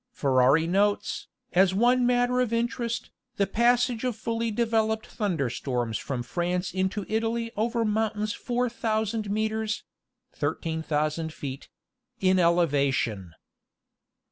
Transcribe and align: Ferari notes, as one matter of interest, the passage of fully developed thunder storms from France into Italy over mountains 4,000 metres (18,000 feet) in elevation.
Ferari 0.09 0.65
notes, 0.65 1.27
as 1.53 1.75
one 1.75 2.07
matter 2.07 2.39
of 2.39 2.51
interest, 2.51 3.11
the 3.35 3.45
passage 3.45 4.03
of 4.03 4.15
fully 4.15 4.49
developed 4.49 5.05
thunder 5.05 5.47
storms 5.47 5.95
from 5.99 6.23
France 6.23 6.73
into 6.73 7.05
Italy 7.07 7.51
over 7.55 7.85
mountains 7.85 8.33
4,000 8.33 9.29
metres 9.29 9.83
(18,000 10.41 11.31
feet) 11.31 11.69
in 12.19 12.39
elevation. 12.39 13.33